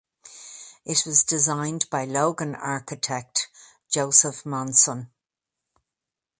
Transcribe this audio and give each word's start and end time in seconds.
It 0.83 1.05
was 1.05 1.23
designed 1.23 1.87
by 1.91 2.05
Logan 2.05 2.55
architect 2.55 3.49
Joseph 3.87 4.43
Monson. 4.47 5.11